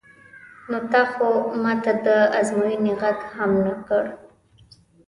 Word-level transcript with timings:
نو 0.69 0.77
تا 0.91 1.01
خو 1.11 1.29
ما 1.61 1.73
ته 1.83 1.91
د 2.05 2.07
ازموینې 2.39 2.93
غږ 3.01 3.17
هم 3.35 3.51
نه 3.65 3.73
کړ. 3.87 4.03